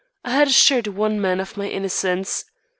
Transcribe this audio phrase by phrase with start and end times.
[0.25, 2.45] I had assured one man of my innocence!